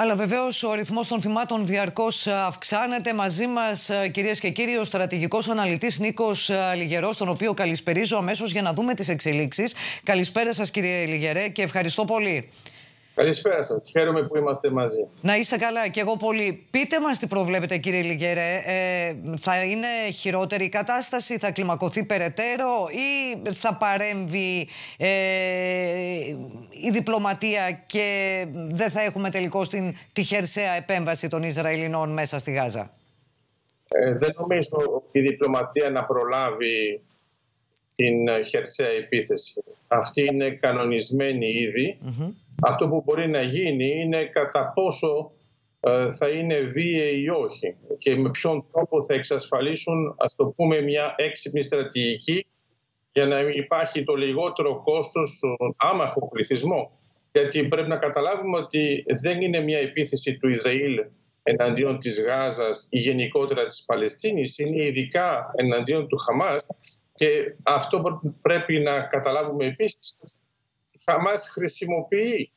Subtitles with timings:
[0.00, 3.14] Αλλά βεβαίως ο αριθμό των θυμάτων διαρκώς αυξάνεται.
[3.14, 8.62] Μαζί μας, κυρίες και κύριοι, ο στρατηγικός αναλυτής Νίκος Λιγερός, τον οποίο καλησπερίζω αμέσως για
[8.62, 9.74] να δούμε τις εξελίξεις.
[10.02, 12.48] Καλησπέρα σας, κύριε Λιγερέ, και ευχαριστώ πολύ.
[13.18, 13.82] Καλησπέρα σας.
[13.90, 15.06] Χαίρομαι που είμαστε μαζί.
[15.22, 16.66] Να είστε καλά και εγώ πολύ.
[16.70, 18.62] Πείτε μας τι προβλέπετε, κύριε Λιγερέ.
[18.66, 25.08] Ε, θα είναι χειρότερη η κατάσταση, θα κλιμακωθεί περαιτέρω ή θα παρέμβει ε,
[26.70, 32.52] η διπλωματία και δεν θα έχουμε τελικώ την, τη χερσαία επέμβαση των Ισραηλινών μέσα στη
[32.52, 32.90] Γάζα;
[33.88, 37.00] Ε, δεν νομίζω ότι η διπλωματία να προλάβει
[37.94, 39.62] την χερσαία επίθεση.
[39.88, 41.98] Αυτή είναι κανονισμένη ήδη.
[42.62, 45.30] Αυτό που μπορεί να γίνει είναι κατά πόσο
[45.80, 50.80] ε, θα είναι βίαιοι ή όχι και με ποιον τρόπο θα εξασφαλίσουν, ας το πούμε,
[50.80, 52.46] μια έξυπνη στρατηγική
[53.12, 56.90] για να υπάρχει το λιγότερο κόστος στον άμαχο πληθυσμό.
[57.32, 60.98] Γιατί πρέπει να καταλάβουμε ότι δεν είναι μια επίθεση του Ισραήλ
[61.42, 66.66] εναντίον της Γάζας ή γενικότερα της Παλαιστίνης, είναι ειδικά εναντίον του Χαμάς
[67.14, 70.16] και αυτό πρέπει να καταλάβουμε επίσης
[71.04, 72.50] Χαμάς χρησιμοποιεί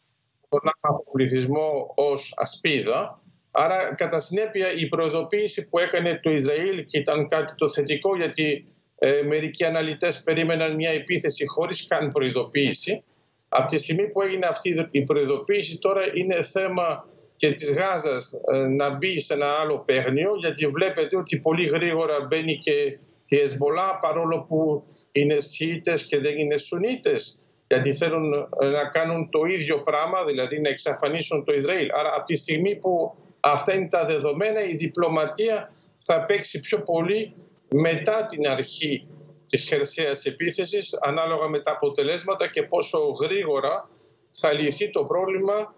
[0.51, 3.19] τον πληθυσμό ως ασπίδα.
[3.51, 8.65] Άρα κατά συνέπεια η προειδοποίηση που έκανε το Ισραήλ και ήταν κάτι το θετικό γιατί
[8.99, 13.03] ε, μερικοί αναλυτές περίμεναν μια επίθεση χωρίς καν προειδοποίηση.
[13.49, 18.57] Από τη στιγμή που έγινε αυτή η προειδοποίηση τώρα είναι θέμα και της Γάζας ε,
[18.57, 23.97] να μπει σε ένα άλλο παίγνιο γιατί βλέπετε ότι πολύ γρήγορα μπαίνει και η Εσμπολά
[24.01, 27.39] παρόλο που είναι Σιήτες και δεν είναι Σουνίτες
[27.71, 31.87] γιατί θέλουν ε, να κάνουν το ίδιο πράγμα, δηλαδή να εξαφανίσουν το Ισραήλ.
[31.93, 37.33] Άρα από τη στιγμή που αυτά είναι τα δεδομένα, η διπλωματία θα παίξει πιο πολύ
[37.69, 39.07] μετά την αρχή
[39.49, 43.89] της χερσαίας επίθεσης, ανάλογα με τα αποτελέσματα και πόσο γρήγορα
[44.31, 45.75] θα λυθεί το πρόβλημα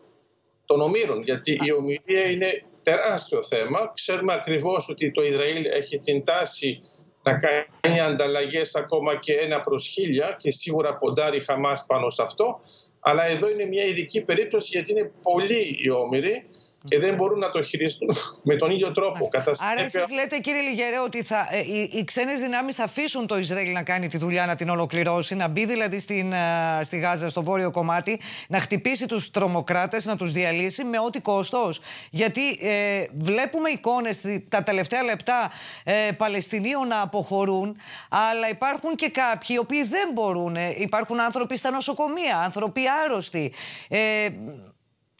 [0.65, 1.21] των ομήρων.
[1.21, 3.91] Γιατί η ομιλία είναι τεράστιο θέμα.
[3.93, 6.79] Ξέρουμε ακριβώς ότι το Ισραήλ έχει την τάση
[7.23, 7.39] να
[7.81, 12.59] κάνει ανταλλαγές ακόμα και ένα προς χίλια και σίγουρα ποντάρει Χαμάς πάνω σε αυτό.
[12.99, 16.43] Αλλά εδώ είναι μια ειδική περίπτωση γιατί είναι πολλοί οι όμοιροι
[16.87, 18.09] και δεν μπορούν να το χειριστούν
[18.49, 19.27] με τον ίδιο τρόπο.
[19.27, 23.27] Κατά Άρα εσείς λέτε κύριε Λιγερέ ότι θα, ε, οι, οι ξένες δυνάμεις θα αφήσουν
[23.27, 26.97] το Ισραήλ να κάνει τη δουλειά να την ολοκληρώσει, να μπει δηλαδή στην, ε, στη
[26.97, 31.81] Γάζα, στο βόρειο κομμάτι, να χτυπήσει τους τρομοκράτες, να τους διαλύσει με ό,τι κόστος.
[32.09, 34.19] Γιατί ε, βλέπουμε εικόνες
[34.49, 35.51] τα τελευταία λεπτά
[35.83, 37.77] ε, Παλαιστινίων να αποχωρούν,
[38.09, 40.55] αλλά υπάρχουν και κάποιοι οι οποίοι δεν μπορούν.
[40.77, 43.53] Υπάρχουν άνθρωποι στα νοσοκομεία, άνθρωποι άρρωστοι.
[43.89, 44.27] Ε,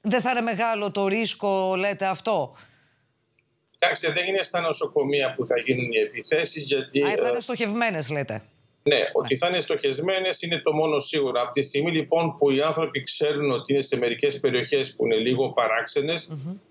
[0.03, 2.55] δεν θα είναι μεγάλο το ρίσκο, λέτε αυτό;
[3.71, 6.65] Κοιτάξτε, δεν είναι στα νοσοκομεία που θα γίνουν οι επιθέσεις.
[6.65, 7.03] Γιατί.
[7.03, 8.41] Α, θα είναι ε, στοχευμένες, λέτε.
[8.83, 11.41] Ναι, ότι θα είναι στοχευμένες είναι το μόνο σίγουρο.
[11.41, 15.15] Από τη στιγμή λοιπόν που οι άνθρωποι ξέρουν ότι είναι σε μερικές περιοχές που είναι
[15.15, 15.53] λίγο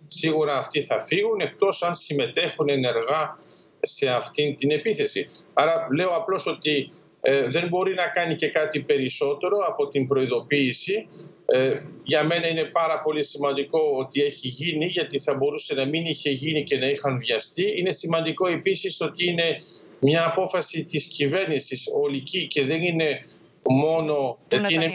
[0.06, 3.34] σίγουρα αυτοί θα φύγουν εκτός αν συμμετέχουν ενεργά
[3.80, 5.26] σε αυτή την επίθεση.
[5.52, 6.90] Άρα λέω απλώς ότι
[7.24, 11.06] ε, δεν μπορεί να κάνει και κάτι περισσότερο από την προειδοποίηση
[11.46, 16.04] ε, για μένα είναι πάρα πολύ σημαντικό ότι έχει γίνει γιατί θα μπορούσε να μην
[16.04, 17.72] είχε γίνει και να είχαν βιαστεί.
[17.76, 19.56] Είναι σημαντικό επίσης ότι είναι
[20.00, 23.20] μια απόφαση της κυβέρνησης ολική και δεν είναι
[23.62, 24.38] μόνο...
[24.68, 24.86] είναι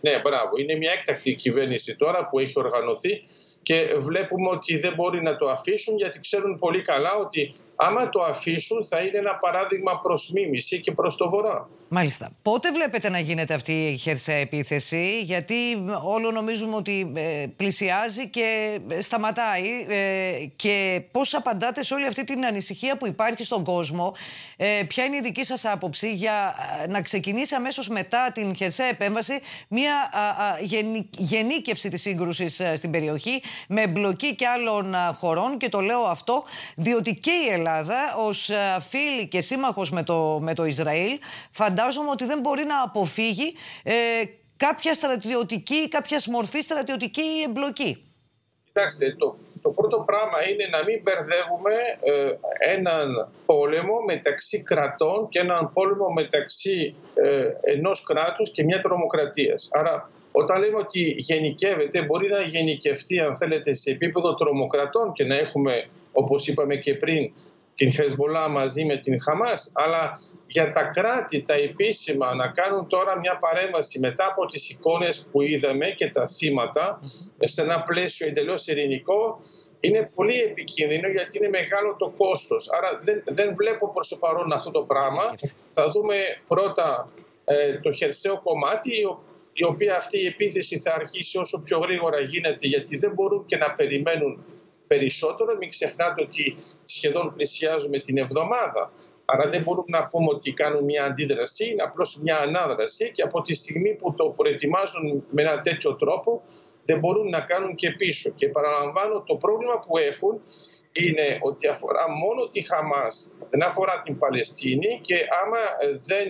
[0.00, 0.50] ναι, μπράβο.
[0.58, 3.22] Είναι μια έκτακτη κυβέρνηση τώρα που έχει οργανωθεί
[3.62, 8.22] και βλέπουμε ότι δεν μπορεί να το αφήσουν γιατί ξέρουν πολύ καλά ότι άμα το
[8.22, 11.68] αφήσουν θα είναι ένα παράδειγμα προς μίμηση και προς το βορρά.
[11.88, 12.32] Μάλιστα.
[12.42, 15.54] Πότε βλέπετε να γίνεται αυτή η χερσαία επίθεση; Γιατί
[16.04, 22.24] όλο νομίζουμε ότι ε, πλησιάζει και ε, σταματάει ε, και πώς απαντάτε σε όλη αυτή
[22.24, 24.14] την ανησυχία που υπάρχει στον κόσμο;
[24.88, 26.54] Ποια είναι η δική σας άποψη για
[26.88, 29.92] να ξεκινήσει αμέσως μετά την χερσαία επέμβαση μια
[31.10, 36.44] γενίκευση της σύγκρουσης στην περιοχή με εμπλοκή και άλλων χωρών; Και το λέω αυτό
[36.76, 37.69] διότι και η Ελλάδα
[38.16, 38.50] ως
[38.88, 41.18] φίλη και σύμμαχος με το, με το Ισραήλ
[41.50, 43.94] φαντάζομαι ότι δεν μπορεί να αποφύγει ε,
[44.56, 48.04] κάποια στρατιωτική, κάποιας μορφής στρατιωτική εμπλοκή.
[48.64, 52.32] Κοιτάξτε, το, το πρώτο πράγμα είναι να μην μπερδεύουμε ε,
[52.74, 53.08] έναν
[53.46, 59.68] πόλεμο μεταξύ κρατών και έναν πόλεμο μεταξύ ε, ενός κράτους και μια τρομοκρατίας.
[59.72, 65.34] Άρα όταν λέμε ότι γενικεύεται, μπορεί να γενικευτεί αν θέλετε σε επίπεδο τρομοκρατών και να
[65.34, 65.72] έχουμε
[66.12, 67.32] όπως είπαμε και πριν
[67.80, 73.18] την Χεσμολά μαζί με την Χαμάς αλλά για τα κράτη, τα επίσημα να κάνουν τώρα
[73.18, 76.98] μια παρέμβαση μετά από τις εικόνες που είδαμε και τα θύματα
[77.38, 79.38] σε ένα πλαίσιο εντελώς ειρηνικό
[79.80, 82.70] είναι πολύ επικίνδυνο γιατί είναι μεγάλο το κόστος.
[82.70, 85.34] Άρα δεν, δεν βλέπω προς το παρόν αυτό το πράγμα.
[85.70, 86.16] Θα δούμε
[86.48, 87.12] πρώτα
[87.44, 88.90] ε, το χερσαίο κομμάτι
[89.52, 93.56] η οποία αυτή η επίθεση θα αρχίσει όσο πιο γρήγορα γίνεται γιατί δεν μπορούν και
[93.56, 94.44] να περιμένουν
[94.92, 95.56] περισσότερο.
[95.60, 98.92] Μην ξεχνάτε ότι σχεδόν πλησιάζουμε την εβδομάδα.
[99.24, 103.42] Άρα δεν μπορούμε να πούμε ότι κάνουν μια αντίδραση, είναι απλώς μια ανάδραση και από
[103.42, 106.42] τη στιγμή που το προετοιμάζουν με ένα τέτοιο τρόπο
[106.84, 108.30] δεν μπορούν να κάνουν και πίσω.
[108.30, 110.40] Και παραλαμβάνω το πρόβλημα που έχουν
[110.92, 115.62] είναι ότι αφορά μόνο τη Χαμάς, δεν αφορά την Παλαιστίνη και άμα
[116.06, 116.26] δεν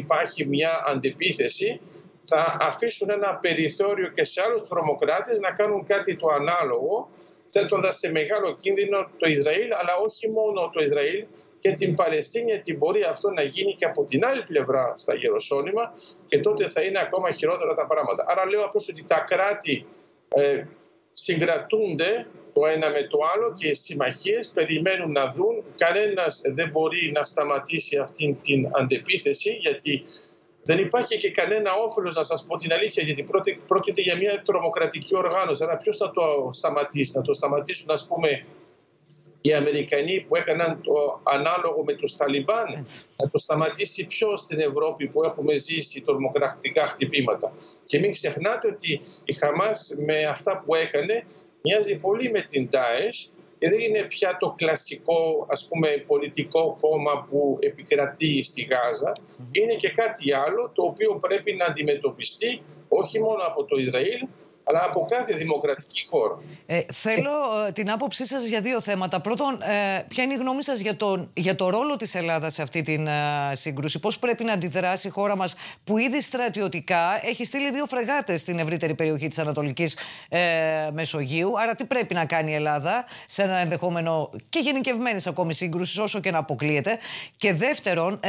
[0.00, 1.80] υπάρχει μια αντεπίθεση
[2.22, 7.08] θα αφήσουν ένα περιθώριο και σε άλλους τρομοκράτες να κάνουν κάτι το ανάλογο
[7.52, 11.24] θέτοντας σε μεγάλο κίνδυνο το Ισραήλ, αλλά όχι μόνο το Ισραήλ
[11.58, 15.92] και την Παλαιστίνη, γιατί μπορεί αυτό να γίνει και από την άλλη πλευρά στα Γεροσόνημα
[16.26, 18.24] και τότε θα είναι ακόμα χειρότερα τα πράγματα.
[18.28, 19.86] Άρα λέω απλώς ότι τα κράτη
[20.28, 20.64] ε,
[21.12, 25.64] συγκρατούνται το ένα με το άλλο και οι συμμαχίες περιμένουν να δουν.
[25.76, 30.02] Κανένας δεν μπορεί να σταματήσει αυτή την αντεπίθεση γιατί
[30.62, 33.24] δεν υπάρχει και κανένα όφελος να σας πω την αλήθεια, γιατί
[33.66, 35.62] πρόκειται για μια τρομοκρατική οργάνωση.
[35.62, 38.44] Αλλά ποιος θα το σταματήσει, να το σταματήσουν, ας πούμε,
[39.40, 42.86] οι Αμερικανοί που έκαναν το ανάλογο με τους Ταλιμπάν,
[43.16, 47.52] να το σταματήσει ποιο στην Ευρώπη που έχουμε ζήσει τρομοκρατικά χτυπήματα.
[47.84, 51.24] Και μην ξεχνάτε ότι η Χαμάς με αυτά που έκανε
[51.62, 57.26] μοιάζει πολύ με την ΤΑΕΣ και δεν είναι πια το κλασικό ας πούμε πολιτικό κόμμα
[57.30, 59.12] που επικρατεί στη Γάζα.
[59.52, 64.26] Είναι και κάτι άλλο το οποίο πρέπει να αντιμετωπιστεί όχι μόνο από το Ισραήλ
[64.64, 66.38] αλλά από κάθε δημοκρατική χώρα.
[66.66, 67.30] Ε, θέλω
[67.66, 69.20] ε, την άποψή σας για δύο θέματα.
[69.20, 72.62] Πρώτον, ε, ποια είναι η γνώμη σας για, τον, για το ρόλο της Ελλάδας σε
[72.62, 73.10] αυτή την ε,
[73.52, 75.54] σύγκρουση; Πώς πρέπει να αντιδράσει η χώρα μας
[75.84, 79.96] που ήδη στρατιωτικά έχει στείλει δύο φρεγάτες στην ευρύτερη περιοχή της Ανατολικής
[80.28, 80.40] ε,
[80.92, 81.60] Μεσογείου.
[81.60, 86.20] Άρα τι πρέπει να κάνει η Ελλάδα σε ένα ενδεχόμενο και γενικευμένης ακόμη σύγκρουση όσο
[86.20, 86.98] και να αποκλείεται.
[87.36, 88.20] Και δεύτερον,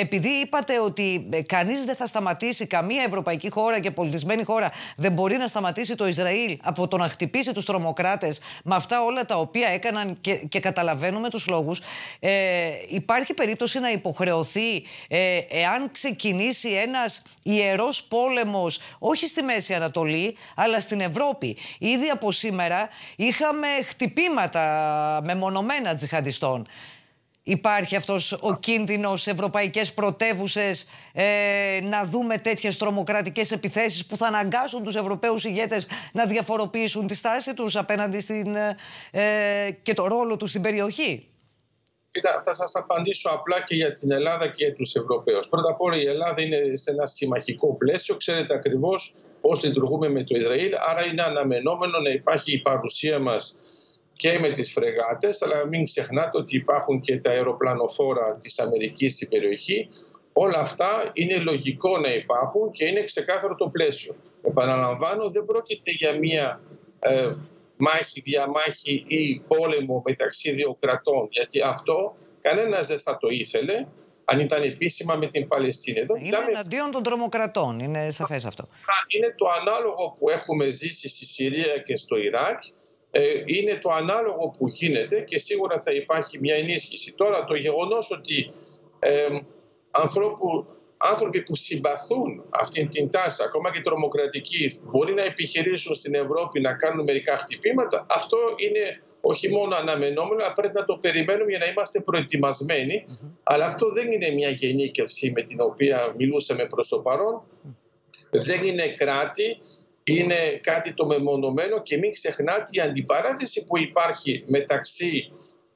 [0.00, 5.36] επειδή είπατε ότι κανείς δεν θα σταματήσει καμία ευρωπαϊκή χώρα και πολιτισμένη χώρα δεν μπορεί
[5.36, 9.36] να σταματήσει σταματήσει το Ισραήλ από το να χτυπήσει τους τρομοκράτες με αυτά όλα τα
[9.36, 11.80] οποία έκαναν και, και καταλαβαίνουμε τους λόγους
[12.20, 12.30] ε,
[12.88, 14.76] υπάρχει περίπτωση να υποχρεωθεί
[15.08, 21.56] ε, εάν ξεκινήσει ένας ιερός πόλεμος όχι στη Μέση Ανατολή αλλά στην Ευρώπη.
[21.78, 26.66] Ήδη από σήμερα είχαμε χτυπήματα μεμονωμένα τζιχαντιστών.
[27.42, 31.24] Υπάρχει αυτός ο κίνδυνος σε ευρωπαϊκές πρωτεύουσες ε,
[31.82, 37.54] να δούμε τέτοιες τρομοκρατικές επιθέσεις που θα αναγκάσουν τους Ευρωπαίους ηγέτες να διαφοροποιήσουν τη στάση
[37.54, 38.76] τους απέναντι στην, ε,
[39.10, 41.30] ε, και το ρόλο τους στην περιοχή;
[42.12, 45.48] Κοίτα, θα σας απαντήσω απλά και για την Ελλάδα και για τους Ευρωπαίους.
[45.48, 48.16] Πρώτα απ' όλα η Ελλάδα είναι σε ένα συμμαχικό πλαίσιο.
[48.16, 50.70] Ξέρετε ακριβώς πώς λειτουργούμε με το Ισραήλ.
[50.88, 53.56] Άρα είναι αναμενόμενο να υπάρχει η παρουσία μας
[54.20, 59.28] και με τις φρεγάτες, αλλά μην ξεχνάτε ότι υπάρχουν και τα αεροπλανοφόρα της Αμερικής στην
[59.28, 59.88] περιοχή.
[60.32, 64.14] Όλα αυτά είναι λογικό να υπάρχουν και είναι ξεκάθαρο το πλαίσιο.
[64.42, 66.60] Επαναλαμβάνω, δεν πρόκειται για μία
[66.98, 67.32] ε,
[67.76, 73.86] μάχη, διαμάχη ή πόλεμο μεταξύ δύο κρατών, γιατί αυτό κανένας δεν θα το ήθελε
[74.24, 75.98] αν ήταν επίσημα με την Παλαιστίνη.
[75.98, 76.50] Εδώ είναι μιλάμε...
[76.50, 78.68] εναντίον των τρομοκρατών, είναι σαφές αυτό.
[79.06, 82.70] Είναι το ανάλογο που έχουμε ζήσει στη Συρία και στο Ιράκ ε,
[83.44, 87.12] είναι το ανάλογο που γίνεται και σίγουρα θα υπάρχει μια ενίσχυση.
[87.12, 88.50] Τώρα το γεγονός ότι
[88.98, 89.26] ε,
[89.90, 90.66] ανθρώπου,
[90.96, 96.74] άνθρωποι που συμπαθούν αυτήν την τάση, ακόμα και τρομοκρατική, μπορεί να επιχειρήσουν στην Ευρώπη να
[96.74, 101.66] κάνουν μερικά χτυπήματα, αυτό είναι όχι μόνο αναμενόμενο, αλλά πρέπει να το περιμένουμε για να
[101.66, 102.02] είμαστε
[103.42, 107.42] Αλλά αυτό δεν είναι μια γενίκευση με την οποία μιλούσαμε προς το παρόν.
[108.30, 109.58] Δεν είναι κράτη
[110.16, 115.32] είναι κάτι το μεμονωμένο και μην ξεχνάτε η αντιπαράθεση που υπάρχει μεταξύ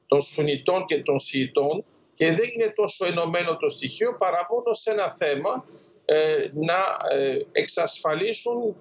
[0.07, 4.91] των Σουνιτών και των Σιητών και δεν είναι τόσο ενωμένο το στοιχείο παρά μόνο σε
[4.91, 5.65] ένα θέμα
[6.05, 6.79] ε, να
[7.17, 8.75] ε, εξασφαλίσουν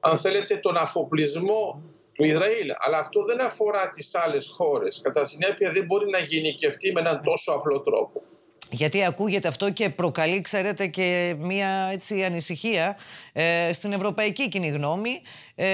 [0.00, 2.68] αν θέλετε τον αφοπλισμό του Ισραήλ.
[2.78, 5.00] Αλλά αυτό δεν αφορά τις άλλες χώρες.
[5.00, 8.22] Κατά συνέπεια δεν μπορεί να γενικευτεί με έναν τόσο απλό τρόπο.
[8.72, 12.96] Γιατί ακούγεται αυτό και προκαλεί, ξέρετε, και μία έτσι, ανησυχία
[13.32, 15.22] ε, στην ευρωπαϊκή κοινή γνώμη
[15.54, 15.66] ε,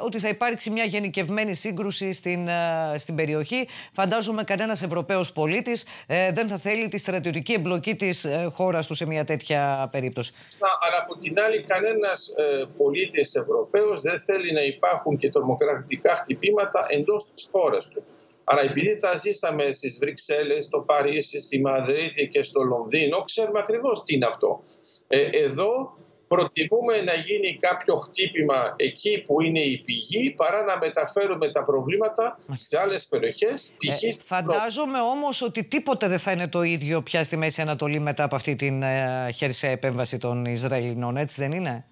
[0.00, 3.68] ότι θα υπάρξει μια γενικευμένη σύγκρουση στην, ε, στην περιοχή.
[3.92, 8.94] Φαντάζομαι κανένας Ευρωπαίος πολίτης ε, δεν θα θέλει τη στρατιωτική εμπλοκή της ε, χώρας του
[8.94, 10.32] σε μια τέτοια περίπτωση.
[10.80, 16.86] Αλλά από την άλλη κανένας ε, πολίτης Ευρωπαίος δεν θέλει να υπάρχουν και τρομοκρατικά χτυπήματα
[16.88, 18.02] εντός της χώρας του.
[18.44, 24.02] Άρα επειδή τα ζήσαμε στις Βρυξέλλες, στο Παρίσι, στη Μαδρίτη και στο Λονδίνο, ξέρουμε ακριβώς
[24.02, 24.60] τι είναι αυτό.
[25.06, 25.94] Ε, εδώ
[26.28, 32.36] προτιμούμε να γίνει κάποιο χτύπημα εκεί που είναι η πηγή παρά να μεταφέρουμε τα προβλήματα
[32.54, 33.74] σε άλλες περιοχές.
[34.02, 38.24] Ε, φαντάζομαι όμως ότι τίποτε δεν θα είναι το ίδιο πια στη Μέση Ανατολή μετά
[38.24, 41.84] από αυτή την ε, χέρσια επέμβαση των Ισραηλινών, έτσι δεν είναι;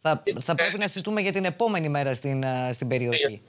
[0.00, 3.42] Θα, θα πρέπει να συζητούμε για την επόμενη μέρα στην, στην περιοχή.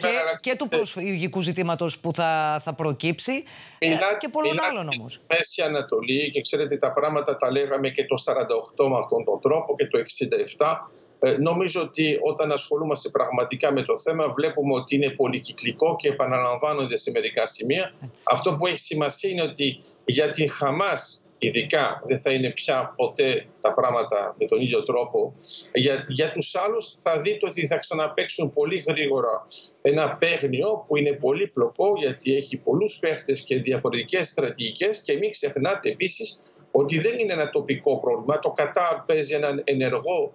[0.00, 0.08] Και,
[0.40, 3.44] και του προσφυγικού ζητήματος που θα, θα προκύψει
[3.80, 5.20] μιλά, και πολλών άλλων όμως.
[5.28, 8.14] Μέση Ανατολή και ξέρετε τα πράγματα τα λέγαμε και το
[8.76, 9.98] 48 με αυτόν τον τρόπο και το
[10.56, 10.66] 67
[11.20, 16.96] ε, νομίζω ότι όταν ασχολούμαστε πραγματικά με το θέμα βλέπουμε ότι είναι πολυκυκλικό και επαναλαμβάνονται
[16.96, 17.94] σε μερικά σημεία.
[18.22, 23.46] Αυτό που έχει σημασία είναι ότι για την Χαμάς ειδικά δεν θα είναι πια ποτέ
[23.60, 25.34] τα πράγματα με τον ίδιο τρόπο.
[25.74, 29.46] Για, για τους άλλους θα δείτε ότι θα ξαναπαίξουν πολύ γρήγορα
[29.82, 35.30] ένα παίγνιο που είναι πολύ πλοκό γιατί έχει πολλούς παίχτες και διαφορετικές στρατηγικές και μην
[35.30, 36.38] ξεχνάτε επίσης
[36.70, 38.38] ότι δεν είναι ένα τοπικό πρόβλημα.
[38.38, 40.32] Το Κατάρ παίζει έναν ενεργό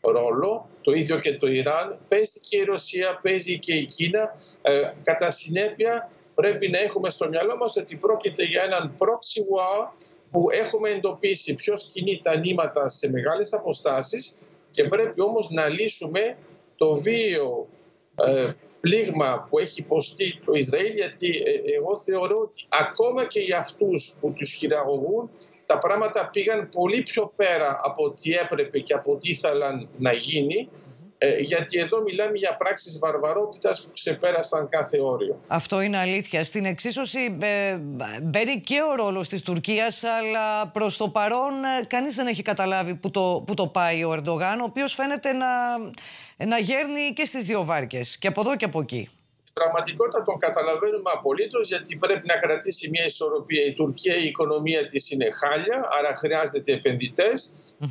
[0.00, 4.30] ρόλο, το ίδιο και το Ιράν, παίζει και η Ρωσία, παίζει και η Κίνα.
[4.62, 9.90] Ε, κατά συνέπεια πρέπει να έχουμε στο μυαλό μας ότι πρόκειται για έναν proxy war
[10.30, 14.38] που έχουμε εντοπίσει ποιο κινεί τα νήματα σε μεγάλες αποστάσεις
[14.70, 16.36] και πρέπει όμως να λύσουμε
[16.76, 17.68] το βίο
[18.14, 23.58] ε, πλήγμα που έχει υποστεί το Ισραήλ γιατί ε, εγώ θεωρώ ότι ακόμα και για
[23.58, 25.30] αυτούς που τους χειραγωγούν
[25.66, 30.68] τα πράγματα πήγαν πολύ πιο πέρα από ό,τι έπρεπε και από ό,τι ήθελαν να γίνει
[31.18, 35.40] ε, γιατί εδώ μιλάμε για πράξεις βαρβαρότητας που ξεπέρασαν κάθε όριο.
[35.46, 36.44] Αυτό είναι αλήθεια.
[36.44, 37.76] Στην εξίσωση ε,
[38.22, 42.94] μπαίνει και ο ρόλος της Τουρκίας, αλλά προς το παρόν ε, κανείς δεν έχει καταλάβει
[42.94, 45.46] που το, που το πάει ο Ερντογάν, ο οποίος φαίνεται να,
[46.46, 49.08] να γέρνει και στις δύο βάρκες, και από εδώ και από εκεί
[49.58, 53.64] πραγματικότητα τον καταλαβαίνουμε απολύτως γιατί πρέπει να κρατήσει μια ισορροπία.
[53.64, 57.36] Η Τουρκία, η οικονομία της είναι χάλια, άρα χρειάζεται επενδυτές.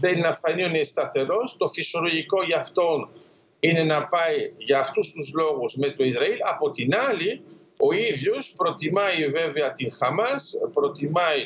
[0.02, 1.58] Θέλει να φανεί ότι είναι σταθερός.
[1.58, 3.10] Το φυσιολογικό για αυτόν
[3.60, 6.38] είναι να πάει για αυτούς τους λόγους με το Ισραήλ.
[6.54, 7.42] Από την άλλη,
[7.78, 11.42] ο ίδιος προτιμάει βέβαια την Χαμάς, προτιμάει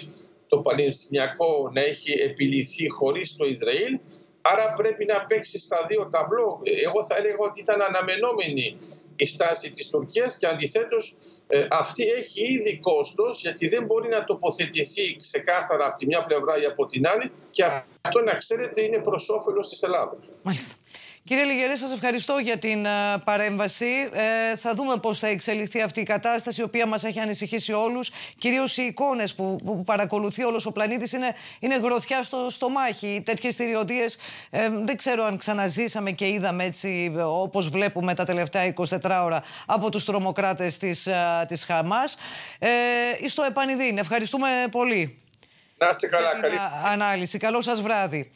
[0.47, 3.99] το Παλαιστινιακό να έχει επιληθεί χωρίς το Ισραήλ
[4.41, 6.59] Άρα πρέπει να παίξει στα δύο ταμπλό.
[6.85, 8.77] Εγώ θα έλεγα ότι ήταν αναμενόμενη
[9.21, 11.15] η στάση της Τουρκίας και αντιθέτως
[11.47, 16.61] ε, αυτή έχει ήδη κόστος γιατί δεν μπορεί να τοποθετηθεί ξεκάθαρα από τη μια πλευρά
[16.61, 17.63] ή από την άλλη και
[18.01, 20.31] αυτό να ξέρετε είναι προς όφελος της Ελλάδος.
[20.41, 20.73] Μάλιστα.
[21.23, 22.85] Κύριε Λιγερέ, σας ευχαριστώ για την
[23.23, 24.09] παρέμβαση.
[24.13, 28.11] Ε, θα δούμε πώς θα εξελιχθεί αυτή η κατάσταση, η οποία μας έχει ανησυχήσει όλους.
[28.37, 33.21] Κυρίως οι εικόνες που, που παρακολουθεί όλος ο πλανήτης είναι, είναι γροθιά στο στομάχι.
[33.25, 34.17] Τέτοιες θηριωδίες
[34.49, 39.89] ε, δεν ξέρω αν ξαναζήσαμε και είδαμε έτσι όπως βλέπουμε τα τελευταία 24 ώρα από
[39.89, 41.07] τους τρομοκράτες της,
[41.47, 42.17] της Χαμάς.
[42.59, 43.97] Ε, στο επανειδήν.
[43.97, 45.19] Ευχαριστούμε πολύ.
[45.77, 46.39] Να είστε καλά.
[46.41, 46.55] Καλή
[46.91, 47.37] ανάλυση.
[47.37, 48.31] Καλό σας βράδυ.